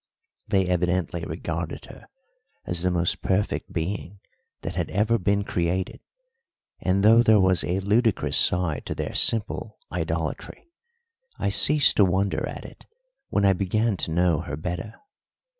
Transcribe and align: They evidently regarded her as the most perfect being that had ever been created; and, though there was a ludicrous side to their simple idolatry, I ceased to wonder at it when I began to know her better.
They 0.47 0.65
evidently 0.65 1.23
regarded 1.25 1.85
her 1.85 2.07
as 2.65 2.81
the 2.81 2.89
most 2.89 3.21
perfect 3.21 3.71
being 3.71 4.19
that 4.63 4.73
had 4.75 4.89
ever 4.89 5.19
been 5.19 5.43
created; 5.43 5.99
and, 6.79 7.03
though 7.03 7.21
there 7.21 7.39
was 7.39 7.63
a 7.63 7.81
ludicrous 7.81 8.35
side 8.35 8.83
to 8.87 8.95
their 8.95 9.13
simple 9.13 9.77
idolatry, 9.91 10.71
I 11.37 11.49
ceased 11.49 11.97
to 11.97 12.05
wonder 12.05 12.47
at 12.49 12.65
it 12.65 12.87
when 13.29 13.45
I 13.45 13.53
began 13.53 13.95
to 13.97 14.11
know 14.11 14.39
her 14.39 14.57
better. 14.57 14.95